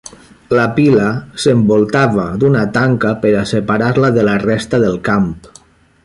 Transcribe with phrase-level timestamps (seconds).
[0.59, 1.09] La pila
[1.43, 5.29] s'envoltava d'una tanca per a separar-la de la resta del camp.